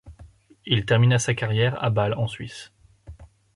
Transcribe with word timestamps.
Il 0.65 0.83
termina 0.85 1.19
sa 1.19 1.35
carrière 1.35 1.77
à 1.83 1.91
Bâle 1.91 2.15
en 2.15 2.25
Suisse. 2.25 2.71